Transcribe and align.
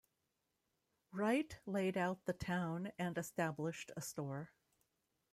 Wright 1.11 1.55
laid 1.67 1.95
out 1.95 2.25
the 2.25 2.33
town 2.33 2.91
and 2.97 3.19
established 3.19 3.91
a 3.95 4.01
store. 4.01 4.51